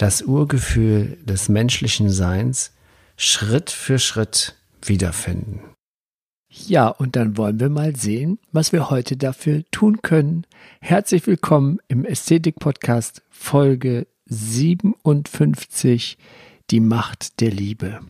[0.00, 2.72] das Urgefühl des menschlichen Seins
[3.18, 5.60] Schritt für Schritt wiederfinden.
[6.48, 10.46] Ja, und dann wollen wir mal sehen, was wir heute dafür tun können.
[10.80, 16.16] Herzlich willkommen im Ästhetik-Podcast Folge 57,
[16.70, 18.00] die Macht der Liebe.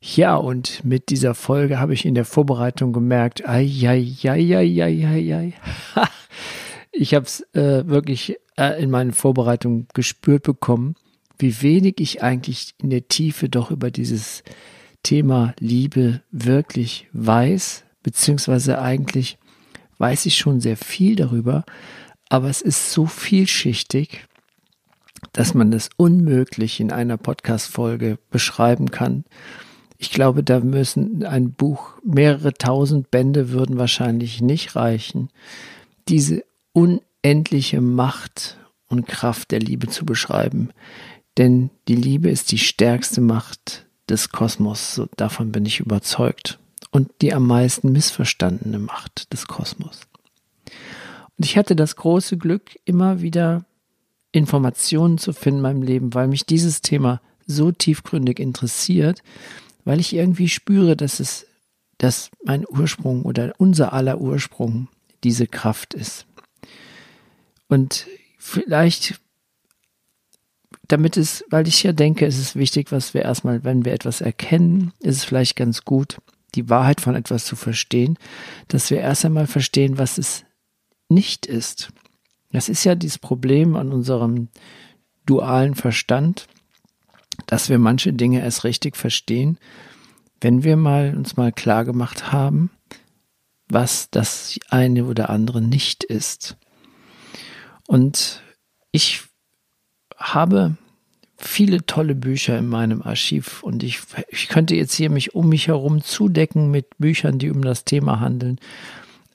[0.00, 4.82] Ja, und mit dieser Folge habe ich in der Vorbereitung gemerkt, ai, ai, ai, ai,
[4.82, 5.52] ai, ai, ai.
[6.92, 10.94] ich habe es äh, wirklich äh, in meinen Vorbereitungen gespürt bekommen,
[11.38, 14.42] wie wenig ich eigentlich in der Tiefe doch über dieses
[15.02, 19.38] Thema Liebe wirklich weiß, beziehungsweise eigentlich
[19.98, 21.64] weiß ich schon sehr viel darüber,
[22.28, 24.26] aber es ist so vielschichtig,
[25.32, 29.24] dass man das unmöglich in einer Podcast-Folge beschreiben kann.
[29.98, 35.30] Ich glaube, da müssen ein Buch, mehrere tausend Bände würden wahrscheinlich nicht reichen,
[36.08, 38.56] diese unendliche Macht
[38.88, 40.70] und Kraft der Liebe zu beschreiben.
[41.38, 46.58] Denn die Liebe ist die stärkste Macht des Kosmos, davon bin ich überzeugt.
[46.90, 50.00] Und die am meisten missverstandene Macht des Kosmos.
[51.38, 53.64] Und ich hatte das große Glück, immer wieder
[54.30, 59.22] Informationen zu finden in meinem Leben, weil mich dieses Thema so tiefgründig interessiert,
[59.84, 61.46] weil ich irgendwie spüre, dass es,
[61.98, 64.88] dass mein Ursprung oder unser aller Ursprung
[65.24, 66.26] diese Kraft ist.
[67.72, 68.06] Und
[68.36, 69.18] vielleicht,
[70.88, 74.20] damit es, weil ich ja denke, es ist wichtig, was wir erstmal, wenn wir etwas
[74.20, 76.18] erkennen, ist es vielleicht ganz gut,
[76.54, 78.18] die Wahrheit von etwas zu verstehen,
[78.68, 80.44] dass wir erst einmal verstehen, was es
[81.08, 81.94] nicht ist.
[82.50, 84.48] Das ist ja dieses Problem an unserem
[85.24, 86.48] dualen Verstand,
[87.46, 89.56] dass wir manche Dinge erst richtig verstehen,
[90.42, 92.70] wenn wir mal uns mal klar gemacht haben,
[93.70, 96.58] was das eine oder andere nicht ist.
[97.86, 98.42] Und
[98.90, 99.22] ich
[100.16, 100.76] habe
[101.36, 105.68] viele tolle Bücher in meinem Archiv und ich, ich könnte jetzt hier mich um mich
[105.68, 108.58] herum zudecken mit Büchern, die um das Thema handeln.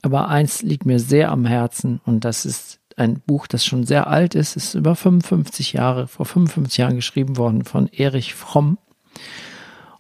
[0.02, 4.08] Aber eins liegt mir sehr am Herzen und das ist ein Buch, das schon sehr
[4.08, 8.78] alt ist, ist über 55 Jahre, vor 55 Jahren geschrieben worden von Erich Fromm.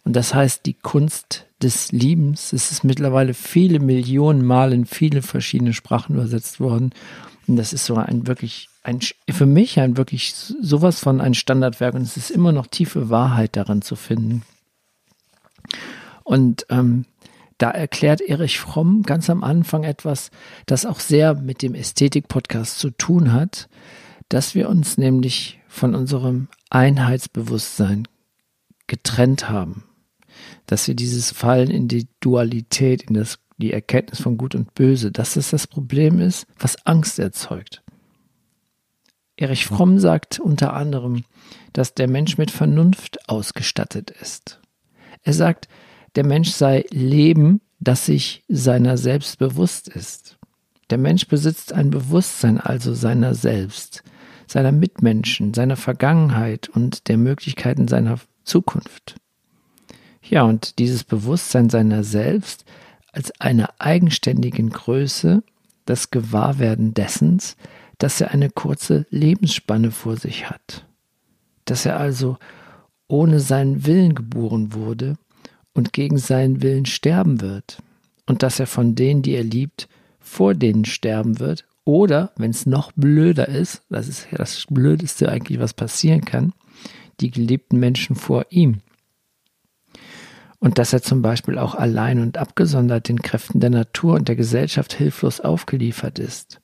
[0.04, 2.54] Und das heißt die Kunst des Liebens.
[2.54, 6.92] Es ist mittlerweile viele Millionen Mal in viele verschiedene Sprachen übersetzt worden.
[7.56, 9.00] Das ist so ein wirklich, ein,
[9.30, 11.96] für mich ein wirklich sowas von ein Standardwerk.
[11.96, 14.44] Und es ist immer noch tiefe Wahrheit daran zu finden.
[16.24, 17.06] Und ähm,
[17.58, 20.30] da erklärt Erich Fromm ganz am Anfang etwas,
[20.66, 23.70] das auch sehr mit dem Ästhetik-Podcast zu tun hat,
[24.30, 28.08] dass wir uns nämlich von unserem Einheitsbewusstsein
[28.88, 29.86] getrennt haben.
[30.66, 35.12] Dass wir dieses Fallen in die Dualität, in das, die Erkenntnis von Gut und Böse,
[35.12, 37.84] dass das das Problem ist, was Angst erzeugt.
[39.36, 41.24] Erich Fromm sagt unter anderem,
[41.74, 44.60] dass der Mensch mit Vernunft ausgestattet ist.
[45.24, 45.68] Er sagt,
[46.16, 50.38] der Mensch sei Leben, das sich seiner selbst bewusst ist.
[50.90, 54.04] Der Mensch besitzt ein Bewusstsein also seiner selbst,
[54.48, 59.16] seiner Mitmenschen, seiner Vergangenheit und der Möglichkeiten seiner Zukunft.
[60.24, 62.66] Ja, und dieses Bewusstsein seiner selbst
[63.18, 65.42] als einer eigenständigen Größe,
[65.86, 67.58] das Gewahrwerden dessens,
[67.98, 70.86] dass er eine kurze Lebensspanne vor sich hat,
[71.66, 72.38] dass er also
[73.08, 75.16] ohne seinen Willen geboren wurde
[75.74, 77.82] und gegen seinen Willen sterben wird.
[78.28, 79.88] Und dass er von denen, die er liebt,
[80.20, 81.66] vor denen sterben wird.
[81.86, 86.54] Oder, wenn es noch blöder ist, das ist ja das Blödeste eigentlich, was passieren kann,
[87.20, 88.82] die geliebten Menschen vor ihm.
[90.60, 94.36] Und dass er zum Beispiel auch allein und abgesondert den Kräften der Natur und der
[94.36, 96.60] Gesellschaft hilflos aufgeliefert ist.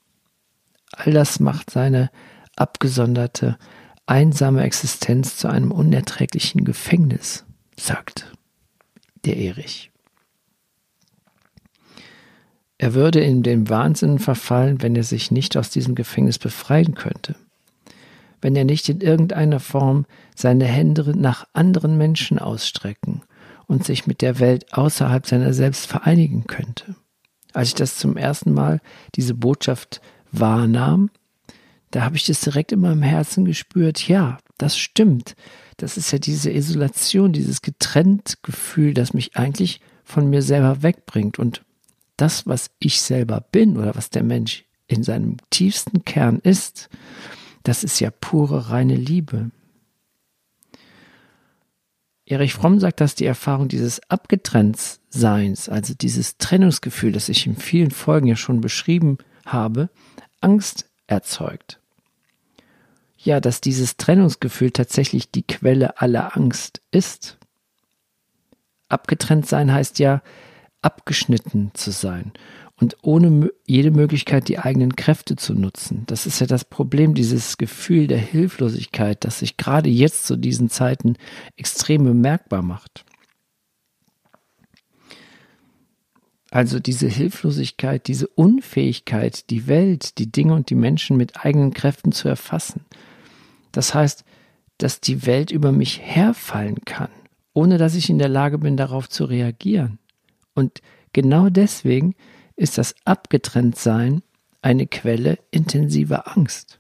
[0.92, 2.10] All das macht seine
[2.56, 3.58] abgesonderte,
[4.06, 7.46] einsame Existenz zu einem unerträglichen Gefängnis,
[7.78, 8.32] sagt
[9.26, 9.92] der Erich.
[12.78, 17.36] Er würde in den Wahnsinn verfallen, wenn er sich nicht aus diesem Gefängnis befreien könnte,
[18.42, 20.06] wenn er nicht in irgendeiner Form
[20.36, 23.22] seine Hände nach anderen Menschen ausstrecken
[23.68, 26.96] und sich mit der Welt außerhalb seiner selbst vereinigen könnte.
[27.54, 28.82] Als ich das zum ersten Mal,
[29.16, 30.02] diese Botschaft
[30.32, 31.10] wahrnahm,
[31.92, 35.36] da habe ich das direkt in meinem Herzen gespürt, ja, das stimmt.
[35.78, 41.38] Das ist ja diese Isolation, dieses Getrenntgefühl, das mich eigentlich von mir selber wegbringt.
[41.38, 41.64] Und
[42.18, 46.90] das, was ich selber bin oder was der Mensch in seinem tiefsten Kern ist,
[47.64, 49.52] das ist ja pure reine Liebe.
[52.26, 57.92] Erich Fromm sagt, dass die Erfahrung dieses Abgetrenntseins, also dieses Trennungsgefühl, das ich in vielen
[57.92, 59.90] Folgen ja schon beschrieben habe,
[60.40, 61.80] Angst erzeugt.
[63.18, 67.38] Ja, dass dieses Trennungsgefühl tatsächlich die Quelle aller Angst ist.
[68.90, 70.22] Abgetrennt sein heißt ja,
[70.82, 72.34] abgeschnitten zu sein
[72.84, 76.04] und ohne jede Möglichkeit, die eigenen Kräfte zu nutzen.
[76.08, 80.70] Das ist ja das Problem, dieses Gefühl der Hilflosigkeit, das sich gerade jetzt zu diesen
[80.70, 81.16] Zeiten
[81.56, 83.06] extrem bemerkbar macht.
[86.52, 92.12] Also diese Hilflosigkeit, diese Unfähigkeit, die Welt, die Dinge und die Menschen mit eigenen Kräften
[92.12, 92.82] zu erfassen.
[93.72, 94.26] Das heißt,
[94.78, 97.12] dass die Welt über mich herfallen kann,
[97.54, 100.00] ohne dass ich in der Lage bin, darauf zu reagieren.
[100.54, 100.82] Und
[101.14, 102.14] genau deswegen
[102.56, 104.24] ist das Abgetrenntsein
[104.62, 106.80] eine Quelle intensiver Angst.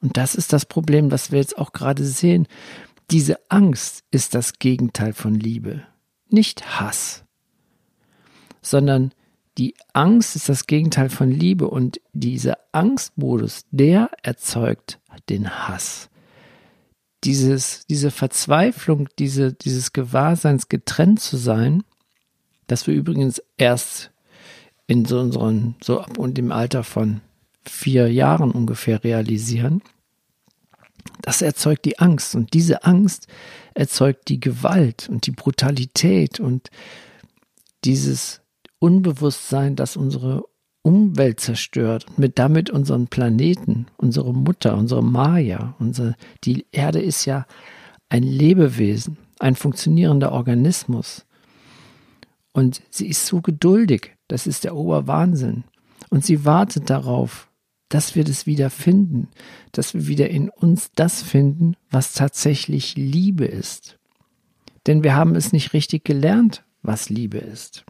[0.00, 2.46] Und das ist das Problem, was wir jetzt auch gerade sehen.
[3.10, 5.82] Diese Angst ist das Gegenteil von Liebe,
[6.28, 7.24] nicht Hass,
[8.60, 9.12] sondern
[9.58, 15.00] die Angst ist das Gegenteil von Liebe und dieser Angstmodus, der erzeugt
[15.30, 16.10] den Hass.
[17.24, 21.84] Dieses, diese Verzweiflung, diese, dieses Gewahrseins getrennt zu sein,
[22.66, 24.12] das wir übrigens erst
[24.86, 27.20] in so unseren, so ab und im Alter von
[27.64, 29.82] vier Jahren ungefähr realisieren,
[31.22, 33.26] das erzeugt die Angst und diese Angst
[33.74, 36.70] erzeugt die Gewalt und die Brutalität und
[37.84, 38.40] dieses
[38.78, 40.44] Unbewusstsein, das unsere
[40.82, 47.24] Umwelt zerstört und mit damit unseren Planeten, unsere Mutter, unsere Maya, unsere, die Erde ist
[47.24, 47.46] ja
[48.08, 51.26] ein Lebewesen, ein funktionierender Organismus.
[52.52, 54.15] Und sie ist so geduldig.
[54.28, 55.64] Das ist der Oberwahnsinn.
[56.10, 57.48] Und sie wartet darauf,
[57.88, 59.28] dass wir das wieder finden,
[59.72, 63.98] dass wir wieder in uns das finden, was tatsächlich Liebe ist.
[64.86, 67.84] Denn wir haben es nicht richtig gelernt, was Liebe ist.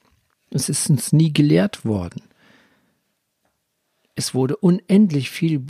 [0.51, 2.23] Es ist uns nie gelehrt worden.
[4.15, 5.63] Es wurde unendlich viel,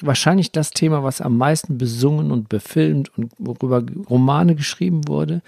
[0.00, 5.42] wahrscheinlich das Thema, was am meisten besungen und befilmt und worüber Romane geschrieben wurde.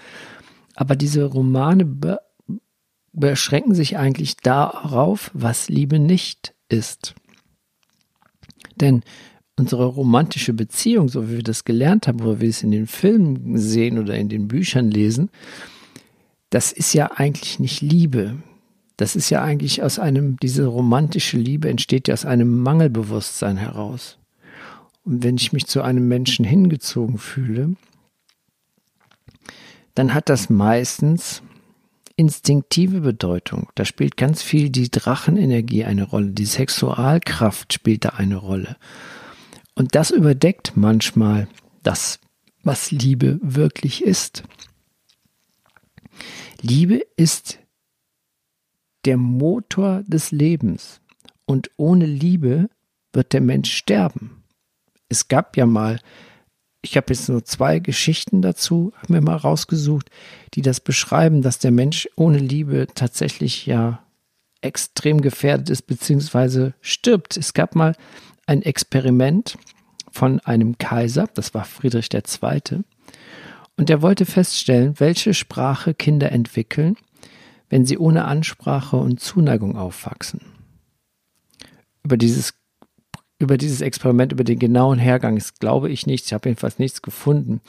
[0.75, 1.85] Aber diese Romane
[3.13, 7.13] beschränken sich eigentlich darauf, was Liebe nicht ist.
[8.75, 9.03] Denn
[9.57, 13.57] unsere romantische Beziehung, so wie wir das gelernt haben, oder wir es in den Filmen
[13.57, 15.29] sehen oder in den Büchern lesen,
[16.49, 18.37] das ist ja eigentlich nicht Liebe.
[18.97, 24.17] Das ist ja eigentlich aus einem, diese romantische Liebe entsteht ja aus einem Mangelbewusstsein heraus.
[25.03, 27.75] Und wenn ich mich zu einem Menschen hingezogen fühle,
[29.95, 31.43] dann hat das meistens
[32.15, 33.69] instinktive Bedeutung.
[33.75, 36.31] Da spielt ganz viel die Drachenenergie eine Rolle.
[36.31, 38.77] Die Sexualkraft spielt da eine Rolle.
[39.75, 41.47] Und das überdeckt manchmal
[41.81, 42.19] das,
[42.63, 44.43] was Liebe wirklich ist.
[46.61, 47.59] Liebe ist
[49.05, 51.01] der Motor des Lebens.
[51.45, 52.69] Und ohne Liebe
[53.11, 54.43] wird der Mensch sterben.
[55.09, 55.99] Es gab ja mal
[56.83, 60.09] ich habe jetzt nur zwei Geschichten dazu mir mal rausgesucht,
[60.53, 64.03] die das beschreiben, dass der Mensch ohne Liebe tatsächlich ja
[64.61, 67.37] extrem gefährdet ist beziehungsweise stirbt.
[67.37, 67.95] Es gab mal
[68.45, 69.57] ein Experiment
[70.11, 72.83] von einem Kaiser, das war Friedrich II.
[73.77, 76.97] Und der wollte feststellen, welche Sprache Kinder entwickeln,
[77.69, 80.41] wenn sie ohne Ansprache und Zuneigung aufwachsen.
[82.03, 82.53] Über dieses
[83.39, 86.25] über dieses Experiment, über den genauen Hergang, das glaube ich nicht.
[86.25, 87.61] Ich habe jedenfalls nichts gefunden.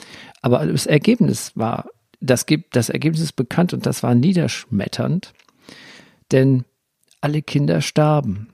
[0.42, 1.88] Aber das Ergebnis war,
[2.21, 5.33] das, gibt, das Ergebnis ist bekannt und das war niederschmetternd,
[6.33, 6.64] denn
[7.21, 8.49] alle Kinder starben.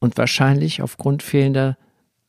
[0.00, 1.78] Und wahrscheinlich aufgrund fehlender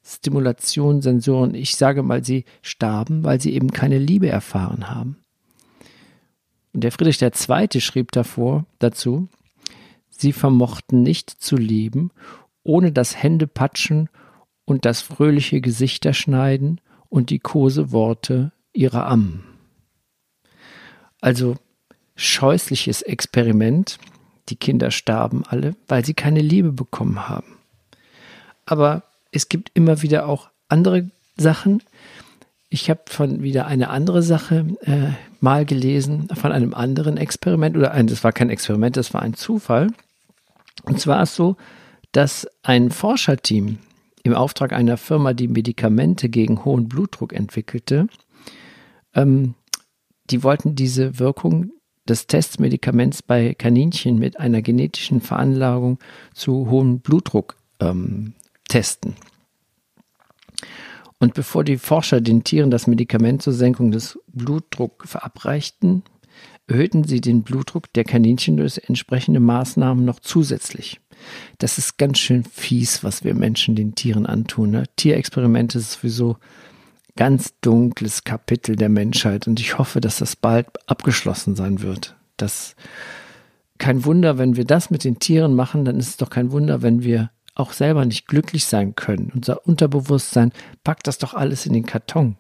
[0.02, 5.18] Stimulation, Sensoren, ich sage mal, sie starben, weil sie eben keine Liebe erfahren haben.
[6.74, 7.82] Und der Friedrich II.
[7.82, 9.28] schrieb davor, dazu,
[10.10, 12.12] sie vermochten nicht zu lieben
[12.66, 14.10] ohne das Händepatschen
[14.66, 19.46] und das fröhliche Gesichterschneiden und die Koseworte ihrer Ammen.
[21.22, 21.56] Also
[22.16, 24.00] scheußliches Experiment.
[24.50, 27.58] Die Kinder starben alle, weil sie keine Liebe bekommen haben.
[28.66, 31.82] Aber es gibt immer wieder auch andere Sachen.
[32.70, 37.92] Ich habe von wieder eine andere Sache äh, mal gelesen, von einem anderen Experiment, oder
[37.92, 39.92] ein, das war kein Experiment, das war ein Zufall.
[40.84, 41.58] Und zwar ist so,
[42.16, 43.78] dass ein Forscherteam
[44.24, 48.08] im Auftrag einer Firma, die Medikamente gegen hohen Blutdruck entwickelte.
[49.14, 49.56] Ähm,
[50.30, 51.72] die wollten diese Wirkung
[52.08, 56.00] des Testmedikaments bei Kaninchen mit einer genetischen Veranlagung
[56.34, 58.34] zu hohem Blutdruck ähm,
[58.70, 59.16] testen.
[61.20, 66.04] Und bevor die Forscher den Tieren das Medikament zur Senkung des Blutdrucks verabreichten,
[66.68, 71.02] erhöhten sie den Blutdruck der Kaninchen durch entsprechende Maßnahmen noch zusätzlich.
[71.58, 74.72] Das ist ganz schön fies, was wir Menschen den Tieren antun.
[74.72, 74.84] Ne?
[74.96, 76.38] Tierexperimente ist sowieso
[77.16, 82.16] ganz dunkles Kapitel der Menschheit und ich hoffe, dass das bald abgeschlossen sein wird.
[82.38, 82.76] Das
[83.78, 86.82] kein Wunder, wenn wir das mit den Tieren machen, dann ist es doch kein Wunder,
[86.82, 89.32] wenn wir auch selber nicht glücklich sein können.
[89.34, 90.52] Unser Unterbewusstsein
[90.84, 92.36] packt das doch alles in den Karton.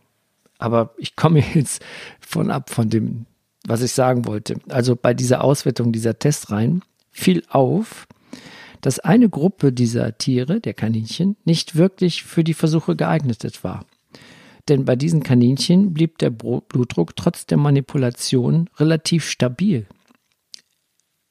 [0.58, 1.84] Aber ich komme jetzt
[2.20, 3.26] von ab von dem,
[3.66, 4.60] was ich sagen wollte.
[4.70, 8.08] Also bei dieser Auswertung dieser Testreihen fiel auf,
[8.86, 13.84] dass eine Gruppe dieser Tiere, der Kaninchen, nicht wirklich für die Versuche geeignet war.
[14.68, 19.88] Denn bei diesen Kaninchen blieb der Blutdruck trotz der Manipulation relativ stabil.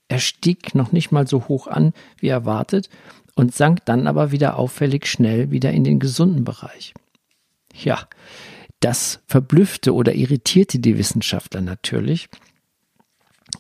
[0.09, 2.91] Er stieg noch nicht mal so hoch an wie erwartet
[3.37, 6.93] und sank dann aber wieder auffällig schnell wieder in den gesunden Bereich.
[7.73, 8.09] Ja,
[8.81, 12.29] das verblüffte oder irritierte die Wissenschaftler natürlich.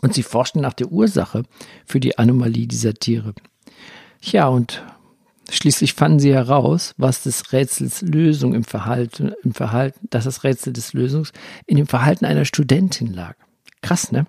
[0.00, 1.44] Und sie forschten nach der Ursache
[1.86, 3.34] für die Anomalie dieser Tiere.
[4.24, 4.82] Ja, und
[5.50, 10.72] schließlich fanden sie heraus, was des Rätsels Lösung im Verhalten, im Verhalten, dass das Rätsel
[10.72, 11.32] des Lösungs
[11.66, 13.36] in dem Verhalten einer Studentin lag.
[13.82, 14.26] Krass, ne?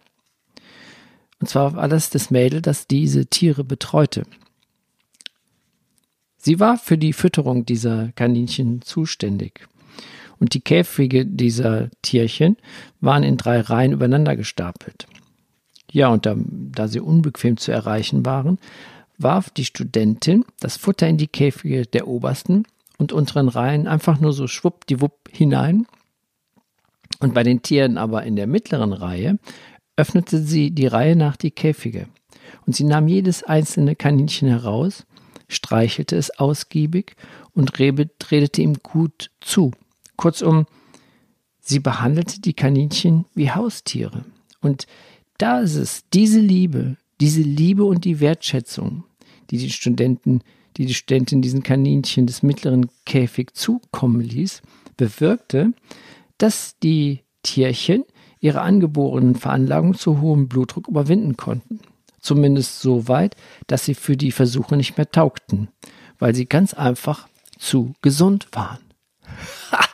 [1.39, 4.23] Und zwar war das das Mädel, das diese Tiere betreute.
[6.37, 9.67] Sie war für die Fütterung dieser Kaninchen zuständig.
[10.39, 12.57] Und die Käfige dieser Tierchen
[12.99, 15.07] waren in drei Reihen übereinander gestapelt.
[15.89, 18.59] Ja, und da, da sie unbequem zu erreichen waren,
[19.17, 22.65] warf die Studentin das Futter in die Käfige der obersten
[22.97, 25.87] und unteren Reihen einfach nur so schwuppdiwupp hinein.
[27.19, 29.39] Und bei den Tieren aber in der mittleren Reihe
[29.95, 32.07] öffnete sie die Reihe nach die Käfige.
[32.65, 35.05] Und sie nahm jedes einzelne Kaninchen heraus
[35.47, 37.15] streichelte es ausgiebig
[37.53, 39.71] und redete ihm gut zu.
[40.17, 40.65] Kurzum,
[41.59, 44.25] sie behandelte die Kaninchen wie Haustiere.
[44.61, 44.87] Und
[45.37, 49.03] da ist es, diese Liebe, diese Liebe und die Wertschätzung,
[49.49, 50.41] die die Studenten,
[50.77, 54.61] die die Studentin diesen Kaninchen des mittleren Käfig zukommen ließ,
[54.97, 55.73] bewirkte,
[56.37, 58.03] dass die Tierchen
[58.39, 61.79] ihre angeborenen Veranlagungen zu hohem Blutdruck überwinden konnten
[62.25, 63.35] zumindest so weit,
[63.67, 65.69] dass sie für die Versuche nicht mehr taugten,
[66.19, 68.79] weil sie ganz einfach zu gesund waren.
[69.71, 69.85] Ha,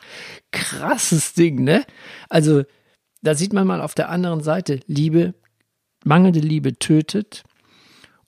[0.50, 1.84] krasses Ding, ne?
[2.28, 2.64] Also,
[3.22, 5.34] da sieht man mal auf der anderen Seite, Liebe,
[6.04, 7.44] mangelnde Liebe tötet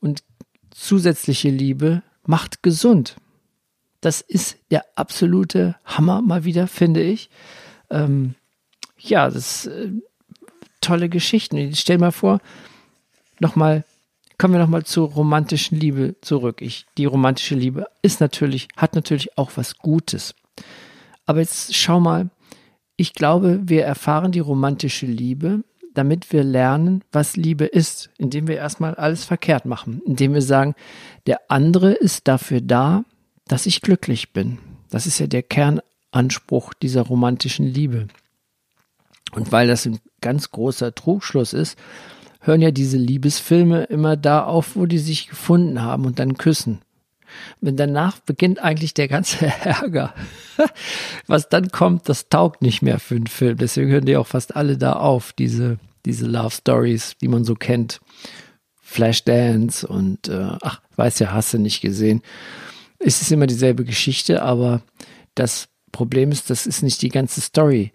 [0.01, 0.23] und
[0.71, 3.17] zusätzliche Liebe macht gesund.
[4.01, 7.31] Das ist der absolute Hammer mal wieder, finde ich.
[7.91, 8.35] Ähm,
[8.99, 9.91] ja, das äh,
[10.81, 11.57] tolle Geschichten.
[11.57, 12.41] Ich stell mal vor,
[13.41, 13.85] nochmal
[14.37, 16.61] Kommen wir nochmal zur romantischen Liebe zurück.
[16.61, 20.35] Ich, die romantische Liebe ist natürlich, hat natürlich auch was Gutes.
[21.25, 22.31] Aber jetzt schau mal,
[22.97, 25.63] ich glaube, wir erfahren die romantische Liebe,
[25.95, 30.75] damit wir lernen, was Liebe ist, indem wir erstmal alles verkehrt machen, indem wir sagen,
[31.27, 33.05] der andere ist dafür da,
[33.47, 34.59] dass ich glücklich bin.
[34.91, 38.09] Das ist ja der Kernanspruch dieser romantischen Liebe.
[39.33, 41.79] Und weil das ein ganz großer Trugschluss ist,
[42.41, 46.83] hören ja diese Liebesfilme immer da auf, wo die sich gefunden haben und dann küssen.
[47.61, 50.15] Danach beginnt eigentlich der ganze Ärger.
[51.27, 53.57] Was dann kommt, das taugt nicht mehr für einen Film.
[53.57, 57.55] Deswegen hören die auch fast alle da auf, diese, diese Love Stories, die man so
[57.55, 58.01] kennt.
[58.83, 62.23] Flashdance und äh, ach, weiß ja, hast du nicht gesehen.
[62.99, 64.83] Es ist immer dieselbe Geschichte, aber
[65.35, 67.93] das Problem ist, das ist nicht die ganze Story.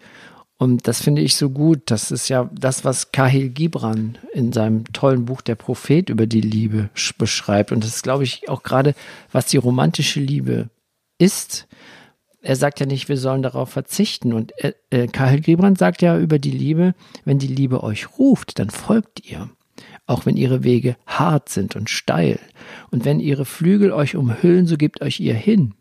[0.60, 1.80] Und das finde ich so gut.
[1.86, 6.42] Das ist ja das, was Kahil Gibran in seinem tollen Buch Der Prophet über die
[6.42, 7.72] Liebe beschreibt.
[7.72, 8.94] Und das ist, glaube ich, auch gerade,
[9.32, 10.68] was die romantische Liebe
[11.16, 11.66] ist.
[12.42, 14.34] Er sagt ja nicht, wir sollen darauf verzichten.
[14.34, 18.58] Und äh, äh Kahil Gibran sagt ja über die Liebe, wenn die Liebe euch ruft,
[18.58, 19.48] dann folgt ihr.
[20.04, 22.38] Auch wenn ihre Wege hart sind und steil.
[22.90, 25.72] Und wenn ihre Flügel euch umhüllen, so gebt euch ihr hin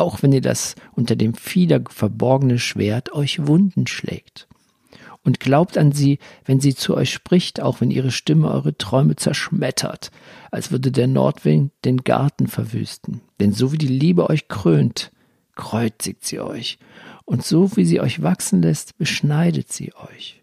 [0.00, 4.48] auch wenn ihr das unter dem Fieder verborgene Schwert euch Wunden schlägt.
[5.22, 9.16] Und glaubt an sie, wenn sie zu euch spricht, auch wenn ihre Stimme eure Träume
[9.16, 10.10] zerschmettert,
[10.50, 13.20] als würde der Nordwind den Garten verwüsten.
[13.38, 15.12] Denn so wie die Liebe euch krönt,
[15.56, 16.78] kreuzigt sie euch,
[17.26, 20.39] und so wie sie euch wachsen lässt, beschneidet sie euch.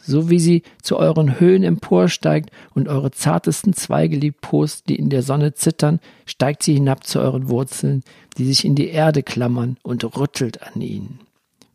[0.00, 5.22] So wie sie zu euren Höhen emporsteigt und eure zartesten Zweige liebkost, die in der
[5.22, 8.02] Sonne zittern, steigt sie hinab zu euren Wurzeln,
[8.36, 11.20] die sich in die Erde klammern und rüttelt an ihnen.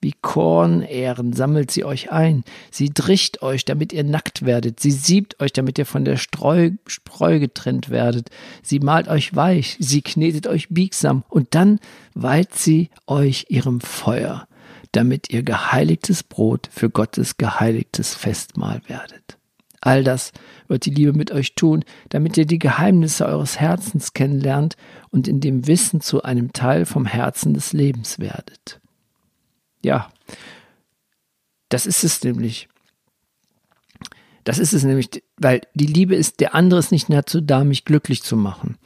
[0.03, 2.44] Wie Kornähren sammelt sie euch ein.
[2.70, 4.82] Sie dricht euch, damit ihr nackt werdet.
[4.82, 8.30] Sie siebt euch, damit ihr von der Streu, Spreu getrennt werdet.
[8.62, 9.77] Sie malt euch weich.
[9.80, 11.24] Sie knetet euch biegsam.
[11.30, 11.80] Und dann
[12.15, 14.46] weiht sie euch ihrem Feuer,
[14.93, 19.38] damit ihr geheiligtes Brot für Gottes geheiligtes Festmahl werdet.
[19.81, 20.31] All das
[20.69, 24.77] wird die Liebe mit euch tun, damit ihr die Geheimnisse eures Herzens kennenlernt
[25.09, 28.79] und in dem Wissen zu einem Teil vom Herzen des Lebens werdet.
[29.83, 30.09] Ja,
[31.67, 32.69] das ist es nämlich.
[34.45, 37.83] Das ist es nämlich, weil die Liebe ist, der andere ist nicht dazu da, mich
[37.83, 38.77] glücklich zu machen.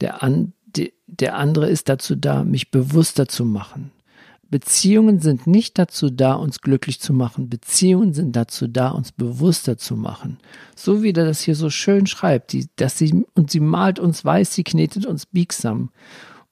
[0.00, 3.92] Der, an, de, der andere ist dazu da, mich bewusster zu machen.
[4.50, 7.50] Beziehungen sind nicht dazu da, uns glücklich zu machen.
[7.50, 10.38] Beziehungen sind dazu da, uns bewusster zu machen.
[10.74, 14.24] So wie er das hier so schön schreibt, die, dass sie, und sie malt uns
[14.24, 15.90] weiß, sie knetet uns biegsam.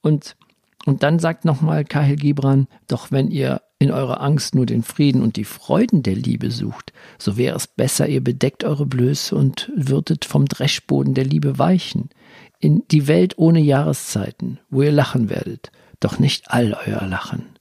[0.03, 0.37] Und,
[0.85, 5.23] und dann sagt nochmal Kahil Gibran, doch wenn ihr in eurer Angst nur den Frieden
[5.23, 9.71] und die Freuden der Liebe sucht, so wäre es besser, ihr bedeckt eure Blöße und
[9.75, 12.11] würdet vom Dreschboden der Liebe weichen,
[12.59, 17.56] in die Welt ohne Jahreszeiten, wo ihr lachen werdet, doch nicht all euer Lachen,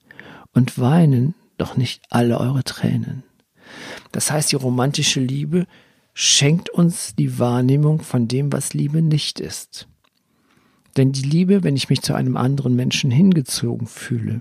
[0.56, 3.22] und weinen, doch nicht alle eure Tränen.
[4.10, 5.66] Das heißt, die romantische Liebe
[6.14, 9.86] schenkt uns die Wahrnehmung von dem, was Liebe nicht ist.
[10.96, 14.40] Denn die Liebe, wenn ich mich zu einem anderen Menschen hingezogen fühle,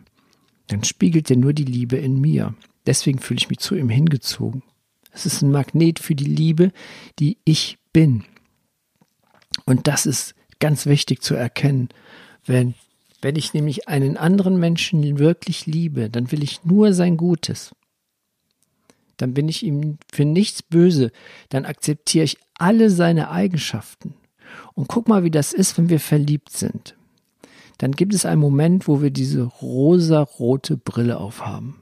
[0.68, 2.56] dann spiegelt er nur die Liebe in mir.
[2.86, 4.64] Deswegen fühle ich mich zu ihm hingezogen.
[5.12, 6.72] Es ist ein Magnet für die Liebe,
[7.20, 8.24] die ich bin.
[9.66, 11.90] Und das ist ganz wichtig zu erkennen.
[12.46, 12.74] Wenn,
[13.25, 17.74] wenn ich nämlich einen anderen Menschen wirklich liebe, dann will ich nur sein Gutes.
[19.17, 21.12] Dann bin ich ihm für nichts böse.
[21.50, 24.14] Dann akzeptiere ich alle seine Eigenschaften.
[24.75, 26.96] Und guck mal, wie das ist, wenn wir verliebt sind
[27.77, 31.81] dann gibt es einen Moment, wo wir diese rosa-rote Brille aufhaben,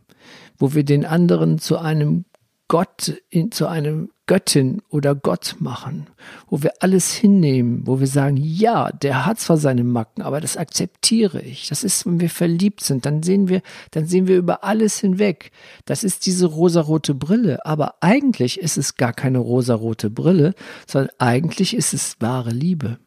[0.58, 2.26] wo wir den anderen zu einem
[2.74, 6.08] Gott, zu einem Göttin oder Gott machen,
[6.48, 10.58] wo wir alles hinnehmen, wo wir sagen, ja, der hat zwar seine Macken, aber das
[10.58, 11.68] akzeptiere ich.
[11.70, 15.52] Das ist, wenn wir verliebt sind, dann sehen wir, dann sehen wir über alles hinweg.
[15.86, 20.56] Das ist diese rosarote Brille, aber eigentlich ist es gar keine rosarote Brille,
[20.88, 22.98] sondern eigentlich ist es wahre Liebe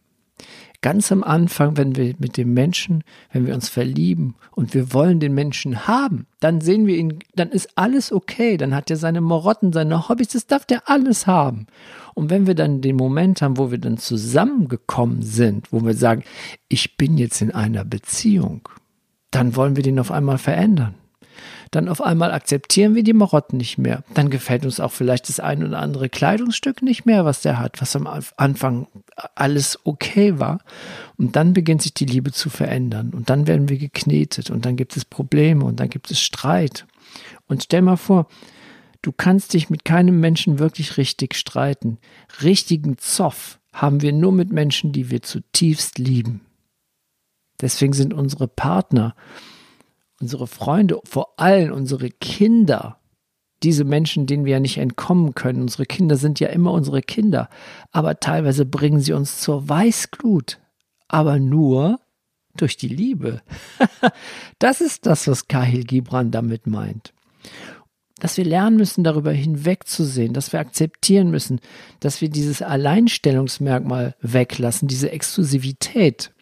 [0.81, 5.21] ganz am Anfang, wenn wir mit dem Menschen, wenn wir uns verlieben und wir wollen
[5.21, 9.21] den Menschen haben, dann sehen wir ihn, dann ist alles okay, dann hat er seine
[9.21, 11.67] Morotten, seine Hobbys, das darf der alles haben.
[12.15, 16.25] Und wenn wir dann den Moment haben, wo wir dann zusammengekommen sind, wo wir sagen,
[16.69, 18.69] ich bin jetzt in einer Beziehung,
[19.31, 20.95] dann wollen wir den auf einmal verändern
[21.71, 24.05] dann auf einmal akzeptieren wir die Marotten nicht mehr.
[24.15, 27.81] Dann gefällt uns auch vielleicht das ein oder andere Kleidungsstück nicht mehr, was der hat,
[27.81, 28.87] was am Anfang
[29.35, 30.61] alles okay war.
[31.17, 33.11] Und dann beginnt sich die Liebe zu verändern.
[33.11, 36.87] Und dann werden wir geknetet und dann gibt es Probleme und dann gibt es Streit.
[37.49, 38.29] Und stell mal vor,
[39.03, 41.99] du kannst dich mit keinem Menschen wirklich richtig streiten.
[42.43, 46.41] Richtigen Zoff haben wir nur mit Menschen, die wir zutiefst lieben.
[47.61, 49.15] Deswegen sind unsere Partner
[50.21, 52.99] unsere Freunde, vor allem unsere Kinder,
[53.63, 55.63] diese Menschen, denen wir ja nicht entkommen können.
[55.63, 57.49] Unsere Kinder sind ja immer unsere Kinder,
[57.91, 60.59] aber teilweise bringen sie uns zur Weißglut,
[61.09, 62.01] aber nur
[62.57, 63.43] durch die Liebe.
[64.59, 67.13] das ist das, was Kahil Gibran damit meint.
[68.19, 71.61] Dass wir lernen müssen, darüber hinwegzusehen, dass wir akzeptieren müssen,
[72.01, 76.33] dass wir dieses Alleinstellungsmerkmal weglassen, diese Exklusivität.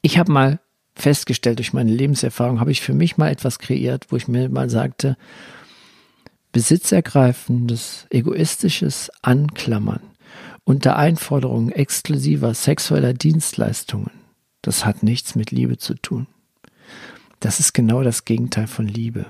[0.00, 0.60] Ich habe mal
[0.94, 4.70] festgestellt durch meine Lebenserfahrung, habe ich für mich mal etwas kreiert, wo ich mir mal
[4.70, 5.16] sagte,
[6.52, 10.00] besitzergreifendes, egoistisches Anklammern
[10.64, 14.10] unter Einforderung exklusiver sexueller Dienstleistungen,
[14.60, 16.26] das hat nichts mit Liebe zu tun.
[17.40, 19.26] Das ist genau das Gegenteil von Liebe.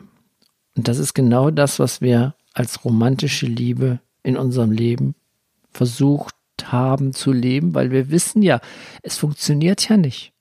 [0.77, 5.15] Und das ist genau das, was wir als romantische Liebe in unserem Leben
[5.71, 8.61] versucht haben zu leben, weil wir wissen ja,
[9.03, 10.32] es funktioniert ja nicht.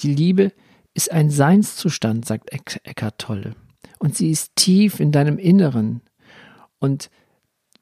[0.00, 0.52] Die Liebe
[0.94, 3.54] ist ein Seinszustand, sagt Eckhart Tolle.
[3.98, 6.02] Und sie ist tief in deinem Inneren.
[6.78, 7.10] Und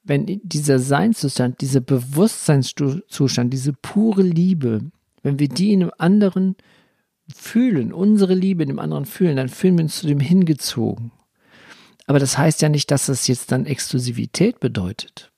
[0.04, 4.90] wenn dieser Seinszustand, dieser Bewusstseinszustand, diese pure Liebe,
[5.22, 6.56] wenn wir die in einem anderen
[7.34, 11.10] fühlen, unsere Liebe in einem anderen fühlen, dann fühlen wir uns zu dem hingezogen.
[12.06, 15.32] Aber das heißt ja nicht, dass das jetzt dann Exklusivität bedeutet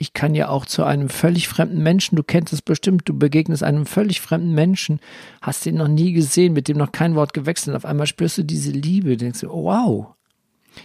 [0.00, 3.62] ich kann ja auch zu einem völlig fremden Menschen, du kennst es bestimmt, du begegnest
[3.62, 4.98] einem völlig fremden Menschen,
[5.42, 8.42] hast ihn noch nie gesehen, mit dem noch kein Wort gewechselt, auf einmal spürst du
[8.42, 10.14] diese Liebe, denkst du, oh, wow.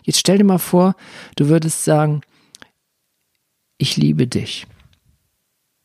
[0.04, 0.96] Jetzt stell dir mal vor,
[1.38, 2.22] du würdest sagen,
[3.78, 4.68] ich liebe dich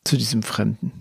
[0.03, 0.91] zu diesem Fremden.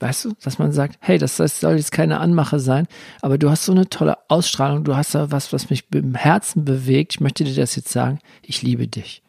[0.00, 2.86] Weißt du, dass man sagt, hey, das, soll jetzt keine Anmache sein,
[3.20, 6.64] aber du hast so eine tolle Ausstrahlung, du hast da was, was mich im Herzen
[6.64, 7.14] bewegt.
[7.14, 9.22] Ich möchte dir das jetzt sagen, ich liebe dich.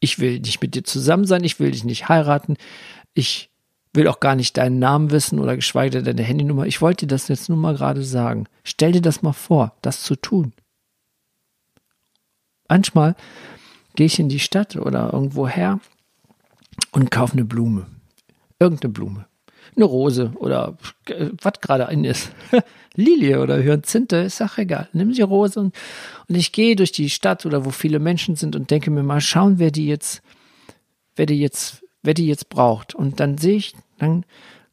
[0.00, 2.56] Ich will nicht mit dir zusammen sein, ich will dich nicht heiraten,
[3.14, 3.50] ich
[3.92, 6.66] will auch gar nicht deinen Namen wissen oder geschweige denn deine Handynummer.
[6.66, 8.46] Ich wollte dir das jetzt nur mal gerade sagen.
[8.62, 10.52] Stell dir das mal vor, das zu tun.
[12.68, 13.16] Manchmal
[13.96, 15.80] gehe ich in die Stadt oder irgendwo her
[16.92, 17.86] und kaufe eine Blume.
[18.60, 19.27] Irgendeine Blume.
[19.78, 22.32] Eine Rose oder äh, was gerade ein ist.
[22.96, 24.88] Lilie oder Hyazinthe, ist auch egal.
[24.92, 25.74] Nimm die Rose und,
[26.28, 29.20] und ich gehe durch die Stadt oder wo viele Menschen sind und denke mir mal,
[29.20, 30.20] schauen, wer die jetzt,
[31.14, 32.92] wer die jetzt, wer die jetzt braucht.
[32.96, 34.24] Und dann sehe ich, dann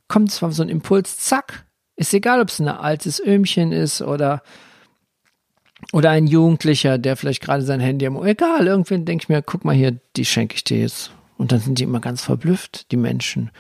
[0.08, 1.66] kommt zwar so ein Impuls, zack,
[1.98, 4.42] ist egal, ob es ein altes Öhmchen ist oder
[5.94, 9.66] oder ein Jugendlicher, der vielleicht gerade sein Handy am egal, irgendwann denke ich mir, guck
[9.66, 11.12] mal hier, die schenke ich dir jetzt.
[11.38, 13.52] Und dann sind die immer ganz verblüfft, die Menschen.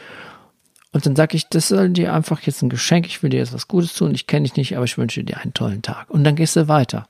[0.96, 3.52] Und dann sage ich, das soll dir einfach jetzt ein Geschenk, ich will dir jetzt
[3.52, 6.10] was Gutes tun, ich kenne dich nicht, aber ich wünsche dir einen tollen Tag.
[6.10, 7.10] Und dann gehst du weiter.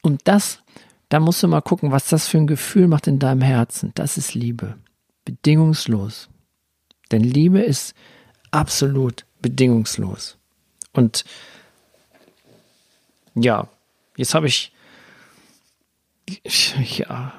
[0.00, 0.62] Und das,
[1.10, 3.92] da musst du mal gucken, was das für ein Gefühl macht in deinem Herzen.
[3.94, 4.78] Das ist Liebe.
[5.26, 6.30] Bedingungslos.
[7.12, 7.94] Denn Liebe ist
[8.52, 10.38] absolut bedingungslos.
[10.94, 11.26] Und
[13.34, 13.68] ja,
[14.16, 14.72] jetzt habe ich,
[16.96, 17.34] ja,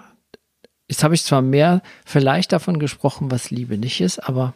[0.87, 4.53] jetzt habe ich zwar mehr vielleicht davon gesprochen, was Liebe nicht ist, aber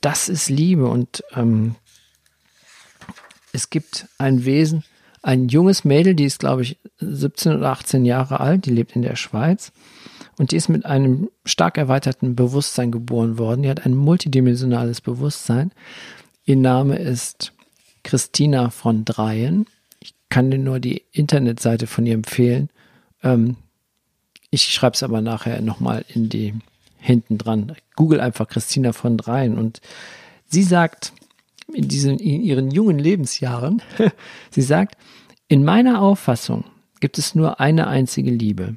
[0.00, 1.76] das ist Liebe und ähm,
[3.52, 4.84] es gibt ein Wesen,
[5.22, 9.02] ein junges Mädel, die ist, glaube ich, 17 oder 18 Jahre alt, die lebt in
[9.02, 9.72] der Schweiz
[10.38, 13.62] und die ist mit einem stark erweiterten Bewusstsein geboren worden.
[13.62, 15.72] Die hat ein multidimensionales Bewusstsein.
[16.46, 17.52] Ihr Name ist
[18.02, 19.66] Christina von Dreien.
[20.00, 22.70] Ich kann dir nur die Internetseite von ihr empfehlen.
[23.22, 23.56] Ähm,
[24.50, 26.54] ich schreibe es aber nachher nochmal in die
[27.00, 27.74] hinten dran.
[27.96, 29.80] Google einfach Christina von Dreien und
[30.46, 31.12] sie sagt
[31.72, 33.82] in diesen in ihren jungen Lebensjahren,
[34.50, 34.96] sie sagt,
[35.48, 36.64] in meiner Auffassung
[37.00, 38.76] gibt es nur eine einzige Liebe.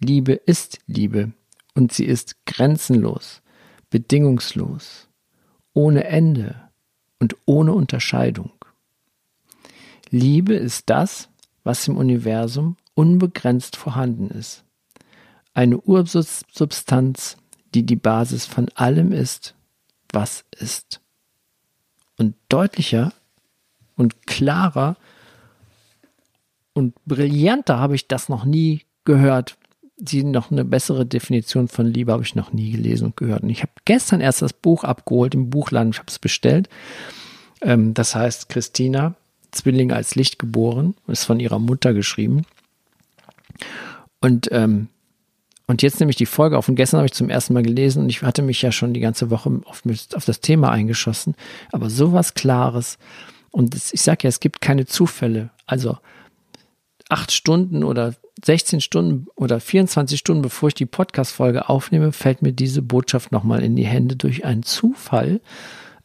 [0.00, 1.32] Liebe ist Liebe
[1.74, 3.42] und sie ist grenzenlos,
[3.90, 5.08] bedingungslos,
[5.72, 6.68] ohne Ende
[7.18, 8.52] und ohne Unterscheidung.
[10.10, 11.28] Liebe ist das,
[11.64, 14.64] was im Universum unbegrenzt vorhanden ist.
[15.54, 17.36] Eine Ursubstanz,
[17.74, 19.54] die die Basis von allem ist,
[20.12, 21.00] was ist.
[22.16, 23.12] Und deutlicher
[23.96, 24.96] und klarer
[26.72, 29.58] und brillanter habe ich das noch nie gehört
[29.98, 33.42] die noch eine bessere Definition von Liebe habe ich noch nie gelesen und gehört.
[33.42, 35.90] Und ich habe gestern erst das Buch abgeholt im Buchladen.
[35.90, 36.68] Ich habe es bestellt.
[37.60, 39.14] Ähm, das heißt Christina,
[39.50, 42.42] Zwilling als Licht geboren, ist von ihrer Mutter geschrieben.
[44.20, 44.88] Und ähm,
[45.68, 48.02] und jetzt nehme ich die Folge auf und gestern habe ich zum ersten Mal gelesen
[48.02, 49.82] und ich hatte mich ja schon die ganze Woche auf,
[50.14, 51.34] auf das Thema eingeschossen.
[51.72, 52.98] Aber sowas Klares.
[53.50, 55.50] Und das, ich sage ja, es gibt keine Zufälle.
[55.66, 55.98] Also
[57.10, 62.52] acht Stunden oder 16 Stunden oder 24 Stunden, bevor ich die Podcast-Folge aufnehme, fällt mir
[62.52, 65.42] diese Botschaft nochmal in die Hände durch einen Zufall.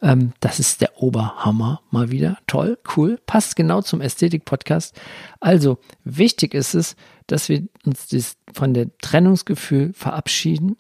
[0.02, 2.38] Ähm, das ist der Oberhammer mal wieder.
[2.48, 4.94] Toll, cool, passt genau zum Ästhetik-Podcast.
[5.40, 10.78] Also, wichtig ist es, dass wir uns von dem Trennungsgefühl verabschieden,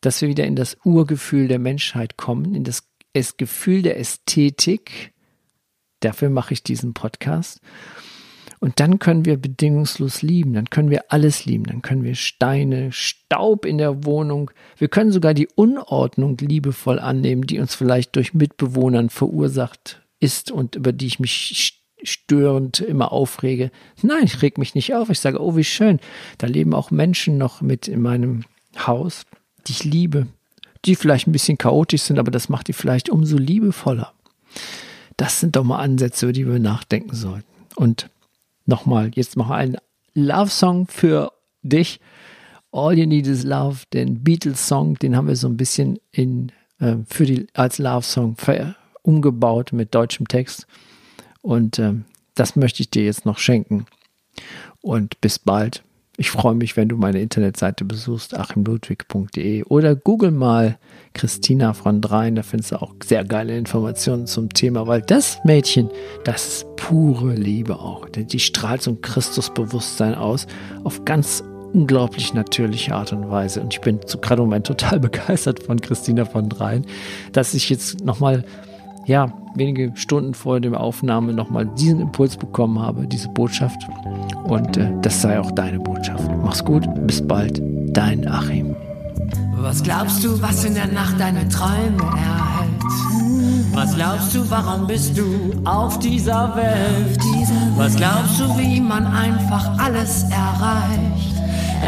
[0.00, 5.12] dass wir wieder in das Urgefühl der Menschheit kommen, in das, das Gefühl der Ästhetik.
[6.00, 7.60] Dafür mache ich diesen Podcast.
[8.60, 12.90] Und dann können wir bedingungslos lieben, dann können wir alles lieben, dann können wir Steine,
[12.90, 18.34] Staub in der Wohnung, wir können sogar die Unordnung liebevoll annehmen, die uns vielleicht durch
[18.34, 23.70] Mitbewohnern verursacht ist und über die ich mich störend immer aufrege.
[24.02, 25.10] Nein, ich reg mich nicht auf.
[25.10, 26.00] Ich sage, oh, wie schön.
[26.38, 28.44] Da leben auch Menschen noch mit in meinem
[28.78, 29.24] Haus,
[29.66, 30.26] die ich liebe,
[30.84, 34.12] die vielleicht ein bisschen chaotisch sind, aber das macht die vielleicht umso liebevoller.
[35.16, 37.46] Das sind doch mal Ansätze, über die wir nachdenken sollten.
[37.74, 38.08] Und
[38.66, 39.76] nochmal, jetzt noch ein
[40.14, 41.32] Love-Song für
[41.62, 42.00] dich.
[42.70, 46.96] All You Need Is Love, den Beatles-Song, den haben wir so ein bisschen in, äh,
[47.06, 48.36] für die, als Love-Song
[49.02, 50.66] umgebaut mit deutschem Text.
[51.42, 53.86] Und ähm, das möchte ich dir jetzt noch schenken.
[54.80, 55.82] Und bis bald.
[56.20, 60.76] Ich freue mich, wenn du meine Internetseite besuchst, achimludwig.de oder google mal
[61.14, 62.34] Christina von Dreien.
[62.34, 65.90] Da findest du auch sehr geile Informationen zum Thema, weil das Mädchen,
[66.24, 68.08] das ist pure Liebe auch.
[68.08, 70.48] Denn die strahlt so ein Christusbewusstsein aus
[70.82, 73.60] auf ganz unglaublich natürliche Art und Weise.
[73.60, 76.84] Und ich bin gerade im Moment total begeistert von Christina von Dreien,
[77.32, 78.44] dass ich jetzt nochmal
[79.08, 83.80] ja, wenige Stunden vor der Aufnahme nochmal diesen Impuls bekommen habe, diese Botschaft.
[84.44, 86.30] Und äh, das sei auch deine Botschaft.
[86.44, 88.76] Mach's gut, bis bald, dein Achim.
[89.56, 92.68] Was glaubst du, was in der Nacht deine Träume erhält?
[93.72, 95.24] Was glaubst du, warum bist du
[95.64, 97.18] auf dieser Welt?
[97.76, 101.34] Was glaubst du, wie man einfach alles erreicht?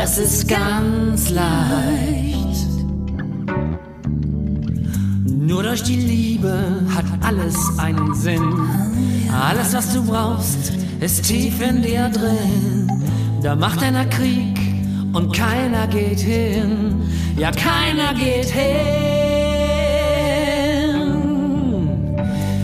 [0.02, 2.29] Es ist ganz leicht.
[5.50, 8.54] Nur durch die Liebe hat alles einen Sinn.
[9.32, 12.88] Alles, was du brauchst, ist tief in dir drin.
[13.42, 14.56] Da macht einer Krieg
[15.12, 17.02] und keiner geht hin.
[17.36, 19.40] Ja, keiner geht hin.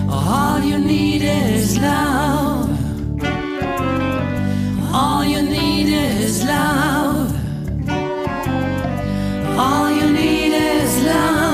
[0.09, 2.69] All you need is love.
[4.93, 7.35] All you need is love.
[9.59, 11.46] All you need is love.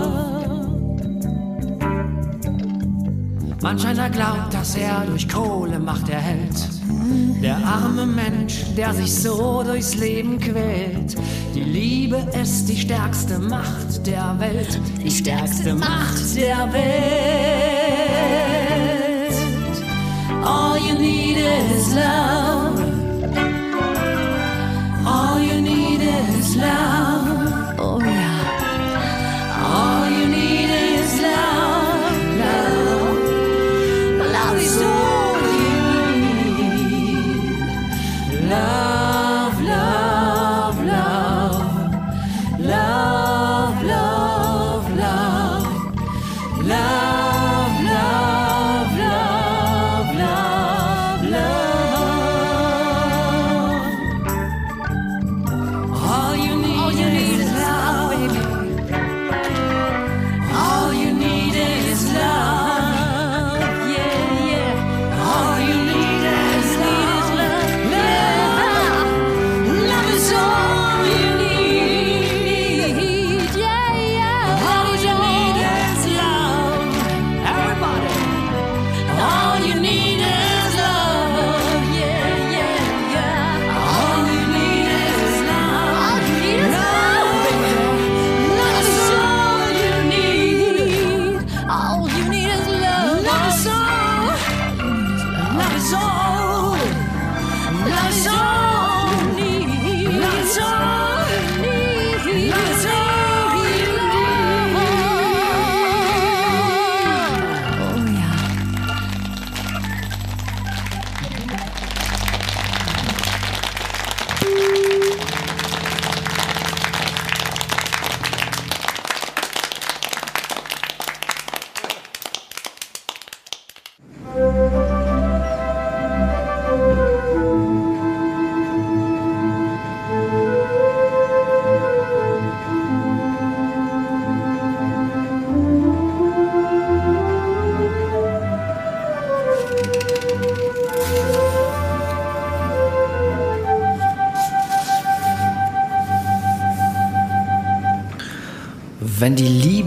[3.60, 6.70] Manch einer glaubt, dass er durch Kohle Macht erhält.
[7.42, 11.16] Der arme Mensch, der sich so durchs Leben quält.
[11.56, 14.80] Die Liebe ist die stärkste Macht der Welt.
[15.04, 16.84] Die stärkste Macht der Welt.
[20.46, 22.83] All you need is love.
[26.56, 27.13] Is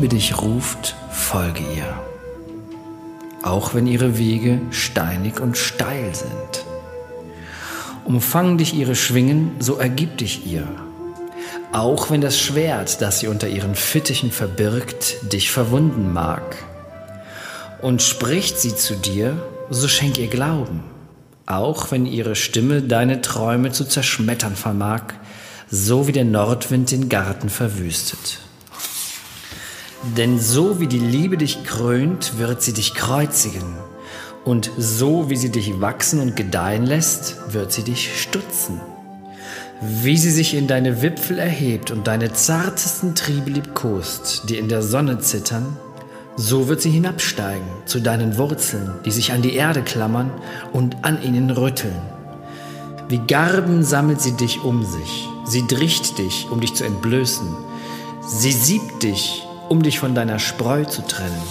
[0.07, 2.01] Liebe dich ruft, folge ihr.
[3.43, 6.65] Auch wenn ihre Wege steinig und steil sind.
[8.05, 10.69] Umfangen dich ihre Schwingen, so ergib dich ihr.
[11.73, 16.55] Auch wenn das Schwert, das sie unter ihren Fittichen verbirgt, dich verwunden mag.
[17.83, 20.85] Und spricht sie zu dir, so schenk ihr Glauben.
[21.47, 25.03] Auch wenn ihre Stimme deine Träume zu zerschmettern vermag,
[25.69, 28.39] so wie der Nordwind den Garten verwüstet.
[30.15, 33.75] Denn so wie die Liebe dich krönt, wird sie dich kreuzigen.
[34.45, 38.81] Und so wie sie dich wachsen und gedeihen lässt, wird sie dich stutzen.
[39.81, 44.83] Wie sie sich in deine Wipfel erhebt und deine zartesten Triebe liebkost, die in der
[44.83, 45.77] Sonne zittern,
[46.37, 50.31] so wird sie hinabsteigen zu deinen Wurzeln, die sich an die Erde klammern
[50.73, 51.97] und an ihnen rütteln.
[53.09, 57.47] Wie Garben sammelt sie dich um sich, sie dricht dich, um dich zu entblößen,
[58.27, 61.43] sie siebt dich, um dich von deiner Spreu zu trennen.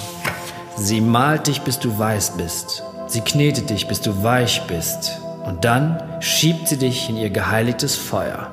[0.77, 2.83] Sie malt dich, bis du weiß bist.
[3.07, 5.19] Sie knetet dich, bis du weich bist.
[5.45, 8.51] Und dann schiebt sie dich in ihr geheiligtes Feuer.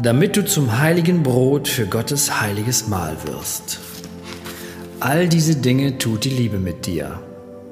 [0.00, 3.80] damit du zum heiligen Brot für Gottes heiliges Mahl wirst.
[5.00, 7.20] All diese Dinge tut die Liebe mit dir,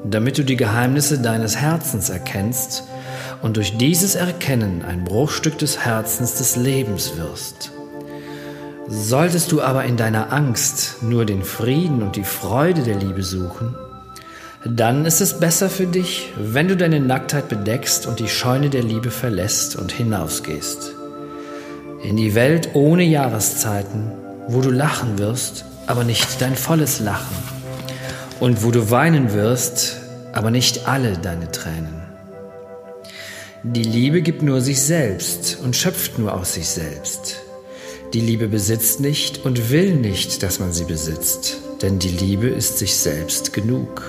[0.04, 2.82] damit du die Geheimnisse deines Herzens erkennst
[3.42, 7.70] und durch dieses Erkennen ein Bruchstück des Herzens des Lebens wirst.
[8.88, 13.74] Solltest du aber in deiner Angst nur den Frieden und die Freude der Liebe suchen,
[14.64, 18.82] dann ist es besser für dich, wenn du deine Nacktheit bedeckst und die Scheune der
[18.82, 20.92] Liebe verlässt und hinausgehst.
[22.02, 24.12] In die Welt ohne Jahreszeiten,
[24.46, 27.36] wo du lachen wirst, aber nicht dein volles Lachen.
[28.38, 29.96] Und wo du weinen wirst,
[30.32, 32.02] aber nicht alle deine Tränen.
[33.64, 37.45] Die Liebe gibt nur sich selbst und schöpft nur aus sich selbst.
[38.14, 42.78] Die Liebe besitzt nicht und will nicht, dass man sie besitzt, denn die Liebe ist
[42.78, 44.02] sich selbst genug.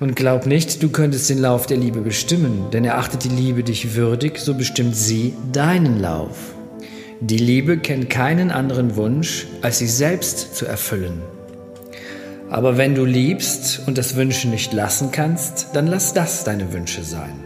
[0.00, 3.94] Und glaub nicht, du könntest den Lauf der Liebe bestimmen, denn erachtet die Liebe dich
[3.94, 6.54] würdig, so bestimmt sie deinen Lauf.
[7.20, 11.20] Die Liebe kennt keinen anderen Wunsch, als sich selbst zu erfüllen.
[12.50, 17.02] Aber wenn du liebst und das Wünschen nicht lassen kannst, dann lass das deine Wünsche
[17.02, 17.44] sein.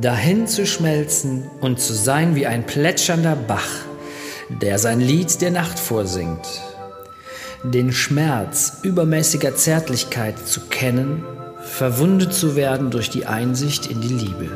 [0.00, 3.84] Dahin zu schmelzen und zu sein wie ein plätschernder Bach,
[4.48, 6.62] der sein Lied der Nacht vorsingt.
[7.64, 11.24] Den Schmerz übermäßiger Zärtlichkeit zu kennen
[11.64, 14.50] verwundet zu werden durch die Einsicht in die Liebe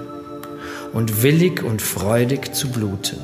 [0.93, 3.19] und willig und freudig zu bluten,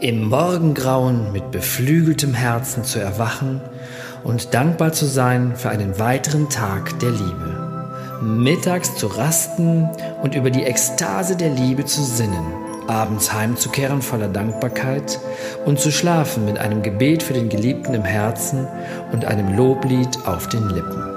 [0.00, 3.60] im Morgengrauen mit beflügeltem Herzen zu erwachen
[4.26, 9.88] und dankbar zu sein für einen weiteren Tag der Liebe, mittags zu rasten
[10.20, 12.44] und über die Ekstase der Liebe zu sinnen,
[12.88, 15.20] abends heimzukehren voller Dankbarkeit
[15.64, 18.66] und zu schlafen mit einem Gebet für den Geliebten im Herzen
[19.12, 21.15] und einem Loblied auf den Lippen.